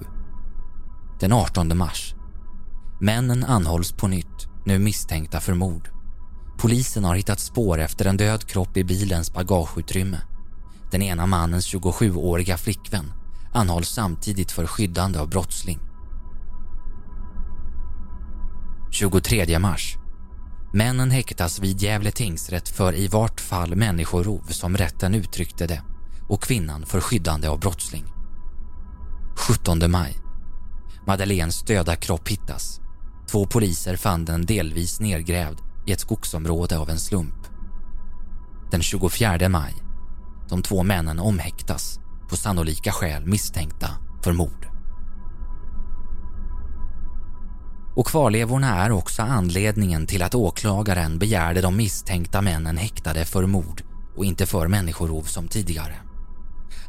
Den 1.19 1.33
18 1.33 1.77
mars. 1.77 2.15
Männen 3.01 3.43
anhålls 3.43 3.91
på 3.91 4.07
nytt, 4.07 4.47
nu 4.65 4.79
misstänkta 4.79 5.39
för 5.39 5.53
mord. 5.53 5.89
Polisen 6.57 7.03
har 7.03 7.15
hittat 7.15 7.39
spår 7.39 7.79
efter 7.79 8.05
en 8.05 8.17
död 8.17 8.47
kropp 8.47 8.77
i 8.77 8.83
bilens 8.83 9.33
bagageutrymme. 9.33 10.21
Den 10.91 11.01
ena 11.01 11.25
mannens 11.25 11.73
27-åriga 11.73 12.57
flickvän 12.57 13.13
anhålls 13.53 13.89
samtidigt 13.89 14.51
för 14.51 14.67
skyddande 14.67 15.19
av 15.19 15.29
brottsling. 15.29 15.79
23 18.91 19.59
mars. 19.59 19.95
Männen 20.73 21.11
häktas 21.11 21.59
vid 21.59 21.81
Gävle 21.81 22.11
tingsrätt 22.11 22.69
för 22.69 22.95
i 22.95 23.07
vart 23.07 23.41
fall 23.41 23.75
människorov 23.75 24.43
som 24.49 24.77
rätten 24.77 25.15
uttryckte 25.15 25.67
det 25.67 25.81
och 26.27 26.43
kvinnan 26.43 26.85
för 26.85 27.01
skyddande 27.01 27.47
av 27.47 27.59
brottsling. 27.59 28.05
17 29.35 29.91
maj. 29.91 30.17
Madeleines 31.07 31.61
döda 31.61 31.95
kropp 31.95 32.27
hittas. 32.27 32.79
Två 33.31 33.45
poliser 33.45 33.95
fann 33.95 34.25
den 34.25 34.45
delvis 34.45 34.99
nedgrävd 34.99 35.59
i 35.87 35.91
ett 35.91 35.99
skogsområde 35.99 36.77
av 36.77 36.89
en 36.89 36.99
slump. 36.99 37.47
Den 38.71 38.81
24 38.81 39.49
maj. 39.49 39.75
De 40.49 40.61
två 40.61 40.83
männen 40.83 41.19
omhäktas 41.19 41.99
på 42.29 42.37
sannolika 42.37 42.91
skäl 42.91 43.25
misstänkta 43.25 43.89
för 44.23 44.33
mord. 44.33 44.67
Och 47.95 48.07
kvarlevorna 48.07 48.85
är 48.85 48.91
också 48.91 49.21
anledningen 49.21 50.07
till 50.07 50.21
att 50.21 50.35
åklagaren 50.35 51.19
begärde 51.19 51.61
de 51.61 51.77
misstänkta 51.77 52.41
männen 52.41 52.77
häktade 52.77 53.25
för 53.25 53.45
mord 53.45 53.83
och 54.15 54.25
inte 54.25 54.45
för 54.45 54.67
människorov 54.67 55.23
som 55.23 55.47
tidigare. 55.47 55.95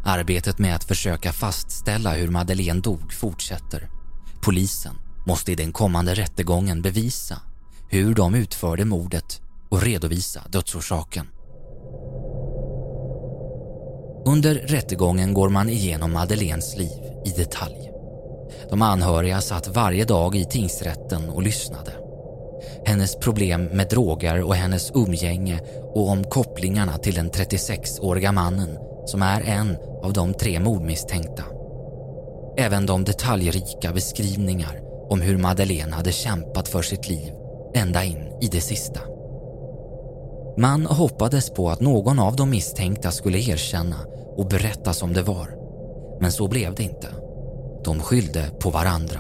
Arbetet 0.05 0.59
med 0.59 0.75
att 0.75 0.85
försöka 0.85 1.33
fastställa 1.33 2.15
hur 2.15 2.29
Madeleine 2.29 2.81
dog 2.81 3.13
fortsätter. 3.13 3.91
Polisen 4.43 4.95
måste 5.27 5.53
i 5.53 5.55
den 5.55 5.73
kommande 5.73 6.15
rättegången 6.15 6.83
bevisa 6.83 7.43
hur 7.89 8.15
de 8.15 8.35
utförde 8.35 8.85
mordet 8.85 9.41
och 9.69 9.83
redovisa 9.83 10.41
dödsorsaken. 10.49 11.27
Under 14.31 14.55
rättegången 14.55 15.35
går 15.35 15.49
man 15.49 15.69
igenom 15.69 16.13
Madeleines 16.13 16.77
liv 16.77 17.13
i 17.25 17.31
detalj. 17.31 17.91
De 18.71 18.83
anhöriga 18.83 19.41
satt 19.41 19.69
varje 19.69 20.05
dag 20.05 20.37
i 20.37 20.45
tingsrätten 20.45 21.29
och 21.29 21.43
lyssnade. 21.43 21.93
Hennes 22.87 23.17
problem 23.17 23.65
med 23.65 23.89
droger 23.89 24.43
och 24.43 24.55
hennes 24.55 24.91
umgänge 24.95 25.61
och 25.95 26.09
om 26.09 26.25
kopplingarna 26.25 26.99
till 26.99 27.15
den 27.15 27.31
36-åriga 27.31 28.33
mannen 28.33 28.79
som 29.07 29.23
är 29.23 29.41
en 29.41 29.77
av 30.03 30.13
de 30.13 30.35
tre 30.35 30.61
mordmisstänkta. 30.61 31.45
Även 32.57 32.87
de 32.87 33.05
detaljrika 33.05 33.93
beskrivningar 33.93 34.81
om 35.09 35.21
hur 35.21 35.37
Madeleine 35.39 35.95
hade 35.95 36.13
kämpat 36.13 36.69
för 36.69 36.83
sitt 36.83 37.09
liv 37.09 37.33
ända 37.75 38.05
in 38.05 38.39
i 38.41 38.47
det 38.47 38.61
sista. 38.61 39.01
Man 40.61 40.87
hoppades 40.87 41.51
på 41.51 41.71
att 41.71 41.81
någon 41.81 42.19
av 42.19 42.37
de 42.37 42.51
misstänkta 42.51 43.11
skulle 43.11 43.39
erkänna 43.39 43.97
och 44.37 44.47
berätta 44.47 44.93
som 44.93 45.13
det 45.13 45.23
var. 45.23 45.57
Men 46.21 46.33
så 46.33 46.49
blev 46.49 46.75
det 46.75 46.83
inte. 46.83 47.09
De 47.85 48.01
skyllde 48.01 48.51
på 48.61 48.71
varandra. 48.71 49.19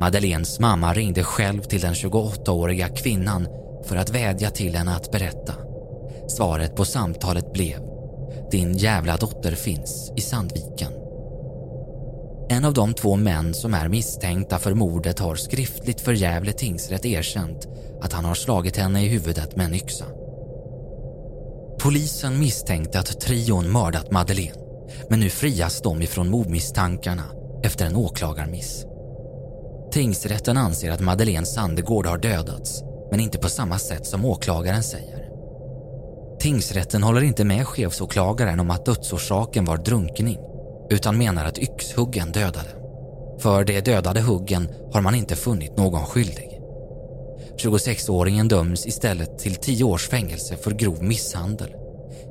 Madeleines 0.00 0.60
mamma 0.60 0.94
ringde 0.94 1.24
själv 1.24 1.60
till 1.60 1.80
den 1.80 1.94
28-åriga 1.94 2.88
kvinnan 2.88 3.48
för 3.84 3.96
att 3.96 4.10
vädja 4.10 4.50
till 4.50 4.76
henne 4.76 4.96
att 4.96 5.12
berätta. 5.12 5.54
Svaret 6.28 6.76
på 6.76 6.84
samtalet 6.84 7.52
blev 7.52 7.78
“Din 8.50 8.76
jävla 8.76 9.16
dotter 9.16 9.52
finns 9.52 10.12
i 10.16 10.20
Sandviken”. 10.20 10.92
En 12.48 12.64
av 12.64 12.74
de 12.74 12.94
två 12.94 13.16
män 13.16 13.54
som 13.54 13.74
är 13.74 13.88
misstänkta 13.88 14.58
för 14.58 14.74
mordet 14.74 15.18
har 15.18 15.34
skriftligt 15.34 16.00
för 16.00 16.12
Gävle 16.12 16.52
tingsrätt 16.52 17.04
erkänt 17.04 17.68
att 18.00 18.12
han 18.12 18.24
har 18.24 18.34
slagit 18.34 18.76
henne 18.76 19.04
i 19.04 19.08
huvudet 19.08 19.56
med 19.56 19.66
en 19.66 19.74
yxa. 19.74 20.04
Polisen 21.82 22.38
misstänkte 22.38 22.98
att 22.98 23.20
trion 23.20 23.72
mördat 23.72 24.10
Madeleine 24.10 24.56
men 25.10 25.20
nu 25.20 25.30
frias 25.30 25.82
de 25.82 26.02
ifrån 26.02 26.30
mordmisstankarna 26.30 27.24
efter 27.62 27.86
en 27.86 27.96
åklagarmiss. 27.96 28.84
Tingsrätten 29.92 30.56
anser 30.56 30.90
att 30.90 31.00
Madeleine 31.00 31.46
Sandegård 31.46 32.06
har 32.06 32.18
dödats 32.18 32.82
men 33.10 33.20
inte 33.20 33.38
på 33.38 33.48
samma 33.48 33.78
sätt 33.78 34.06
som 34.06 34.24
åklagaren 34.24 34.82
säger. 34.82 35.28
Tingsrätten 36.40 37.02
håller 37.02 37.22
inte 37.22 37.44
med 37.44 37.66
chefsåklagaren 37.66 38.60
om 38.60 38.70
att 38.70 38.86
dödsorsaken 38.86 39.64
var 39.64 39.76
drunkning 39.76 40.38
utan 40.90 41.18
menar 41.18 41.44
att 41.44 41.58
yxhuggen 41.58 42.32
dödade. 42.32 42.70
För 43.38 43.64
de 43.64 43.80
dödade 43.80 44.20
huggen 44.20 44.68
har 44.92 45.00
man 45.00 45.14
inte 45.14 45.36
funnit 45.36 45.76
någon 45.76 46.06
skyldig. 46.06 46.49
26-åringen 47.56 48.48
döms 48.48 48.86
istället 48.86 49.38
till 49.38 49.54
10 49.54 49.84
års 49.84 50.08
fängelse 50.08 50.56
för 50.56 50.70
grov 50.70 51.02
misshandel 51.02 51.70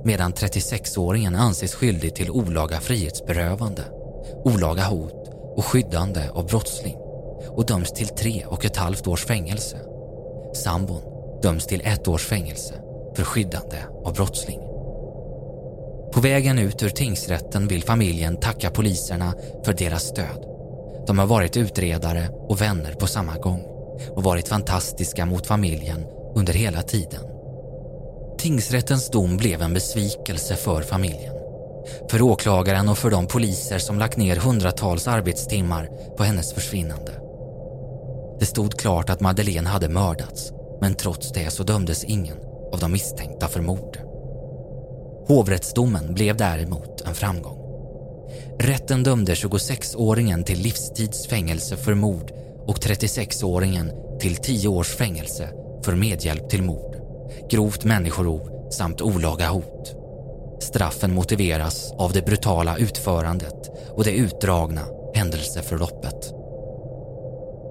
medan 0.03 0.33
36-åringen 0.33 1.35
anses 1.35 1.75
skyldig 1.75 2.15
till 2.15 2.31
olaga 2.31 2.79
frihetsberövande, 2.79 3.83
olaga 4.43 4.83
hot 4.83 5.31
och 5.55 5.65
skyddande 5.65 6.29
av 6.33 6.47
brottsling 6.47 6.95
och 7.47 7.65
döms 7.65 7.91
till 7.91 8.07
tre 8.07 8.45
och 8.45 8.65
ett 8.65 8.77
halvt 8.77 9.07
års 9.07 9.25
fängelse. 9.25 9.77
Sambon 10.53 11.01
döms 11.41 11.65
till 11.65 11.81
ett 11.85 12.07
års 12.07 12.25
fängelse 12.25 12.73
för 13.15 13.23
skyddande 13.23 13.77
av 14.05 14.13
brottsling. 14.13 14.59
På 16.13 16.19
vägen 16.21 16.59
ut 16.59 16.83
ur 16.83 16.89
tingsrätten 16.89 17.67
vill 17.67 17.83
familjen 17.83 18.38
tacka 18.38 18.69
poliserna 18.69 19.33
för 19.65 19.73
deras 19.73 20.03
stöd. 20.03 20.45
De 21.07 21.19
har 21.19 21.25
varit 21.25 21.57
utredare 21.57 22.29
och 22.29 22.61
vänner 22.61 22.93
på 22.93 23.07
samma 23.07 23.38
gång 23.38 23.78
och 24.15 24.24
varit 24.24 24.48
fantastiska 24.48 25.25
mot 25.25 25.48
familjen 25.48 26.06
under 26.36 26.53
hela 26.53 26.82
tiden. 26.82 27.24
Tingsrättens 28.38 29.10
dom 29.10 29.38
blev 29.38 29.62
en 29.62 29.74
besvikelse 29.74 30.56
för 30.56 30.82
familjen. 30.82 31.36
För 32.12 32.22
åklagaren 32.22 32.89
och 32.89 32.98
för 32.98 33.12
de 33.12 33.27
poliser 33.27 33.79
som 33.79 34.00
lagt 34.00 34.18
ner 34.18 34.36
hundratals 34.36 35.08
arbetstimmar 35.08 35.89
på 36.18 36.24
hennes 36.24 36.53
försvinnande. 36.53 37.12
Det 38.39 38.46
stod 38.46 38.79
klart 38.79 39.10
att 39.10 39.20
Madeleine 39.20 39.70
hade 39.70 39.89
mördats 39.89 40.51
men 40.82 40.96
trots 40.96 41.32
det 41.32 41.51
så 41.51 41.63
dömdes 41.63 42.03
ingen 42.03 42.38
av 42.72 42.79
de 42.79 42.91
misstänkta 42.91 43.48
för 43.48 43.62
mord. 43.62 43.98
Hovrättsdomen 45.27 46.13
blev 46.13 46.38
däremot 46.38 47.01
en 47.01 47.15
framgång. 47.15 47.60
Rätten 48.60 49.03
dömde 49.03 49.34
26-åringen 49.34 50.44
till 50.44 50.60
livstidsfängelse 50.60 51.77
för 51.77 51.94
mord 51.94 52.32
och 52.69 52.77
36-åringen 52.77 53.91
till 54.19 54.35
10 54.35 54.67
års 54.67 54.95
fängelse 54.95 55.49
för 55.85 55.95
medhjälp 55.95 56.49
till 56.49 56.63
mord, 56.63 56.95
grovt 57.49 57.83
människorov 57.83 58.69
samt 58.71 59.01
olaga 59.01 59.49
hot. 59.49 59.95
Straffen 60.59 61.13
motiveras 61.13 61.91
av 61.91 62.13
det 62.13 62.25
brutala 62.25 62.77
utförandet 62.77 63.69
och 63.95 64.03
det 64.03 64.11
utdragna 64.11 64.81
händelseförloppet. 65.15 66.33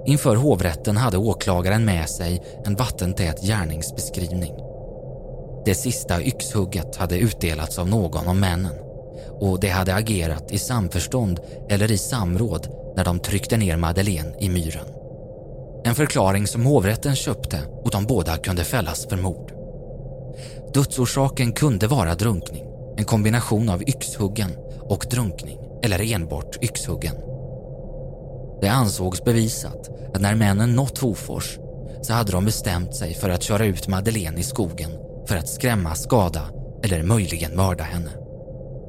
Inför 0.07 0.37
hovrätten 0.37 0.97
hade 0.97 1.19
åklagaren 1.19 1.85
med 1.85 2.09
sig 2.09 2.43
en 2.65 2.75
vattentät 2.75 3.43
gärningsbeskrivning. 3.43 4.55
Det 5.65 5.75
sista 5.75 6.23
yxhugget 6.23 6.97
hade 6.97 7.19
utdelats 7.19 7.79
av 7.79 7.89
någon 7.89 8.29
av 8.29 8.37
männen 8.37 8.88
och 9.41 9.61
de 9.61 9.69
hade 9.69 9.95
agerat 9.95 10.53
i 10.53 10.59
samförstånd 10.59 11.41
eller 11.69 11.93
i 11.93 11.99
samråd 11.99 12.69
när 12.97 13.05
de 13.05 13.19
tryckte 13.19 13.57
ner 13.57 13.77
Madeleine 13.77 14.35
i 14.41 14.49
myren. 14.49 14.87
En 15.85 15.95
förklaring 15.95 16.47
som 16.47 16.67
hovrätten 16.67 17.17
köpte 17.17 17.61
och 17.85 17.91
de 17.91 18.05
båda 18.05 18.37
kunde 18.37 18.65
fällas 18.65 19.07
för 19.07 19.17
mord. 19.17 19.53
Dödsorsaken 20.75 21.53
kunde 21.53 21.87
vara 21.87 22.15
drunkning, 22.15 22.65
en 22.97 23.05
kombination 23.05 23.69
av 23.69 23.83
yxhuggen 23.83 24.51
och 24.81 25.07
drunkning 25.11 25.59
eller 25.83 26.13
enbart 26.13 26.59
yxhuggen. 26.63 27.15
Det 28.61 28.69
ansågs 28.69 29.25
bevisat 29.25 29.91
att 30.15 30.21
när 30.21 30.35
männen 30.35 30.73
nått 30.73 30.99
Hofors 30.99 31.59
så 32.03 32.13
hade 32.13 32.33
de 32.33 32.45
bestämt 32.45 32.97
sig 32.97 33.15
för 33.15 33.31
att 33.31 33.43
köra 33.43 33.65
ut 33.65 33.89
Madeleine 33.89 34.41
i 34.41 34.43
skogen 34.43 34.91
för 35.27 35.37
att 35.37 35.49
skrämma, 35.49 35.95
skada 35.95 36.43
eller 36.83 37.03
möjligen 37.03 37.57
mörda 37.57 37.85
henne. 37.85 38.11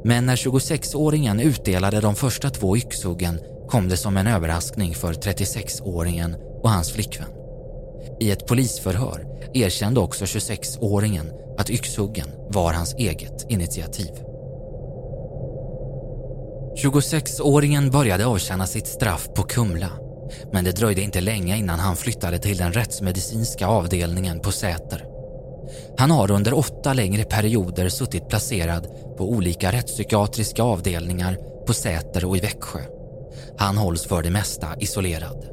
Men 0.03 0.25
när 0.25 0.35
26-åringen 0.35 1.41
utdelade 1.41 2.01
de 2.01 2.15
första 2.15 2.49
två 2.49 2.77
yxhuggen 2.77 3.39
kom 3.67 3.89
det 3.89 3.97
som 3.97 4.17
en 4.17 4.27
överraskning 4.27 4.95
för 4.95 5.13
36-åringen 5.13 6.35
och 6.63 6.69
hans 6.69 6.91
flickvän. 6.91 7.29
I 8.19 8.31
ett 8.31 8.47
polisförhör 8.47 9.27
erkände 9.53 9.99
också 9.99 10.25
26-åringen 10.25 11.31
att 11.57 11.69
yxhuggen 11.69 12.27
var 12.49 12.73
hans 12.73 12.93
eget 12.93 13.45
initiativ. 13.49 14.11
26-åringen 16.83 17.91
började 17.91 18.25
avtjäna 18.25 18.67
sitt 18.67 18.87
straff 18.87 19.29
på 19.35 19.43
Kumla 19.43 19.91
men 20.51 20.63
det 20.63 20.71
dröjde 20.71 21.01
inte 21.01 21.21
länge 21.21 21.57
innan 21.57 21.79
han 21.79 21.95
flyttade 21.95 22.39
till 22.39 22.57
den 22.57 22.73
rättsmedicinska 22.73 23.67
avdelningen 23.67 24.39
på 24.39 24.51
Säter. 24.51 25.18
Han 25.97 26.11
har 26.11 26.31
under 26.31 26.53
åtta 26.53 26.93
längre 26.93 27.23
perioder 27.23 27.89
suttit 27.89 28.27
placerad 28.27 28.87
på 29.17 29.29
olika 29.29 29.71
rättspsykiatriska 29.71 30.63
avdelningar 30.63 31.37
på 31.65 31.73
Säter 31.73 32.25
och 32.25 32.37
i 32.37 32.39
Växjö. 32.39 32.79
Han 33.57 33.77
hålls 33.77 34.05
för 34.05 34.23
det 34.23 34.29
mesta 34.29 34.67
isolerad. 34.79 35.45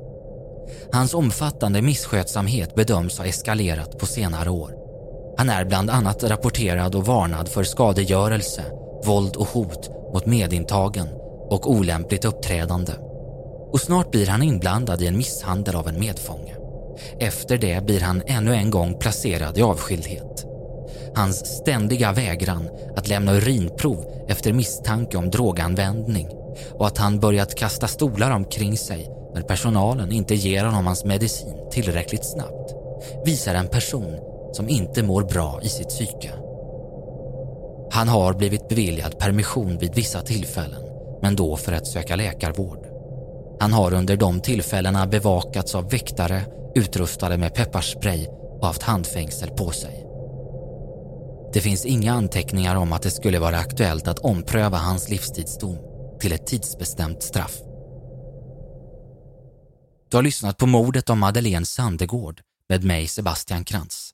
Hans 0.93 1.15
omfattande 1.15 1.83
misskötsamhet 1.83 2.75
bedöms 2.75 3.19
ha 3.19 3.27
eskalerat 3.27 3.99
på 3.99 4.07
senare 4.07 4.51
år. 4.51 4.75
Han 5.39 5.51
är 5.51 5.65
bland 5.65 5.91
annat 5.91 6.25
rapporterad 6.25 6.95
och 6.95 7.07
varnad 7.07 7.49
för 7.49 7.65
skadegörelse, 7.65 8.65
våld 9.05 9.37
och 9.37 9.49
hot 9.49 9.91
mot 10.13 10.27
medintagen 10.27 11.09
och 11.49 11.71
olämpligt 11.71 12.25
uppträdande. 12.25 12.93
Och 13.73 13.81
snart 13.81 14.11
blir 14.11 14.27
han 14.27 14.43
inblandad 14.43 15.03
i 15.03 15.07
en 15.07 15.17
misshandel 15.17 15.77
av 15.77 15.89
en 15.89 16.01
medfånge. 16.01 16.56
Efter 17.19 17.59
det 17.59 17.85
blir 17.85 18.01
han 18.01 18.23
ännu 18.27 18.55
en 18.55 18.71
gång 18.71 18.95
placerad 18.99 19.59
i 19.59 19.63
avskildhet. 19.63 20.47
Hans 21.15 21.47
ständiga 21.47 22.13
vägran 22.13 22.69
att 22.97 23.09
lämna 23.09 23.33
urinprov 23.33 24.05
efter 24.29 24.53
misstanke 24.53 25.17
om 25.17 25.31
droganvändning 25.31 26.29
och 26.73 26.87
att 26.87 26.99
han 26.99 27.21
börjat 27.21 27.55
kasta 27.55 27.89
stolar 27.89 28.31
omkring 28.31 28.77
sig 28.77 29.11
när 29.35 29.43
personalen 29.43 30.13
inte 30.13 30.35
ger 30.35 30.65
honom 30.65 30.87
hans 30.87 31.05
medicin 31.05 31.55
tillräckligt 31.71 32.25
snabbt 32.25 32.75
visar 33.25 33.55
en 33.55 33.69
person 33.69 34.17
som 34.53 34.69
inte 34.69 35.03
mår 35.03 35.23
bra 35.23 35.61
i 35.63 35.69
sitt 35.69 35.89
psyke. 35.89 36.31
Han 37.91 38.09
har 38.09 38.33
blivit 38.33 38.69
beviljad 38.69 39.19
permission 39.19 39.79
vid 39.79 39.95
vissa 39.95 40.23
tillfällen, 40.23 40.83
men 41.23 41.37
då 41.37 41.57
för 41.57 41.73
att 41.73 41.87
söka 41.87 42.17
läkarvård. 42.17 42.87
Han 43.61 43.73
har 43.73 43.95
under 43.95 44.17
de 44.17 44.41
tillfällena 44.41 45.07
bevakats 45.07 45.75
av 45.75 45.91
väktare 45.91 46.43
utrustade 46.77 47.37
med 47.39 47.55
pepparspray 47.55 48.27
och 48.61 48.67
haft 48.67 48.83
handfängsel 48.83 49.51
på 49.51 49.71
sig. 49.71 50.07
Det 51.53 51.61
finns 51.61 51.87
inga 51.87 52.13
anteckningar 52.13 52.77
om 52.77 52.93
att 52.93 53.03
det 53.03 53.11
skulle 53.11 53.39
vara 53.39 53.59
aktuellt 53.59 54.09
att 54.09 54.19
ompröva 54.19 54.77
hans 54.77 55.09
livstidsdom 55.09 55.79
till 56.21 56.33
ett 56.33 56.47
tidsbestämt 56.47 57.23
straff. 57.23 57.57
Du 60.11 60.17
har 60.17 60.23
lyssnat 60.23 60.57
på 60.57 60.67
mordet 60.67 61.11
om 61.11 61.19
Madeleine 61.19 61.67
Sandegård 61.67 62.41
med 62.69 62.85
mig 62.85 63.09
Sebastian 63.09 63.65
Krantz. 63.65 64.11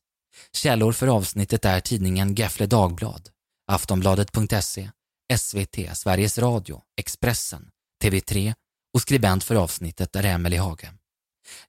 Källor 0.57 0.93
för 0.93 1.07
avsnittet 1.07 1.65
är 1.65 1.81
tidningen 1.81 2.35
Gefle 2.35 2.67
Dagblad, 2.67 3.29
Aftonbladet.se, 3.67 4.91
SVT, 5.39 5.97
Sveriges 5.97 6.39
Radio, 6.39 6.81
Expressen, 6.97 7.69
TV3 8.05 8.55
och 8.95 9.01
skribent 9.01 9.45
för 9.45 9.55
avsnittet 9.55 10.17
är 10.17 10.25
Emelie 10.25 10.61
Hage. 10.61 10.89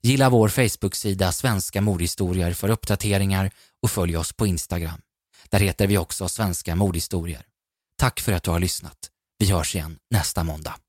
Gilla 0.02 0.30
vår 0.30 0.48
Facebook-sida 0.48 1.32
Svenska 1.32 1.80
mordhistorier 1.80 2.52
för 2.52 2.68
uppdateringar 2.68 3.50
och 3.82 3.90
följ 3.90 4.16
oss 4.16 4.32
på 4.32 4.46
Instagram. 4.46 5.00
Där 5.48 5.60
heter 5.60 5.86
vi 5.86 5.98
också 5.98 6.28
Svenska 6.28 6.74
mordhistorier. 6.74 7.42
Tack 7.98 8.20
för 8.20 8.32
att 8.32 8.42
du 8.42 8.50
har 8.50 8.60
lyssnat. 8.60 8.98
Vi 9.38 9.50
hörs 9.50 9.74
igen 9.74 9.98
nästa 10.10 10.44
måndag. 10.44 10.83